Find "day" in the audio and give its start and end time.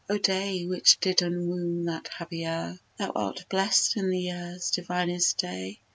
0.17-0.65, 5.37-5.79